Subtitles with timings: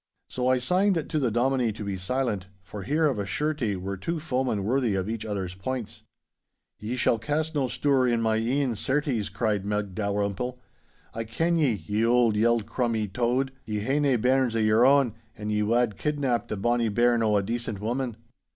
[0.27, 3.97] So I signed to the Dominie to be silent, for here of a surety were
[3.97, 6.01] two foemen worthy of each other's points.
[6.79, 10.59] 'Ye shall cast no stour in my e'en, certes,' cried Meg Dalrymple.
[11.13, 13.51] 'I ken ye, ye auld yeld crummie Tode.
[13.63, 17.37] Ye hae nae bairns o' your ain, and ye wad kidnap the bonny bairn o'
[17.37, 18.17] a decent woman.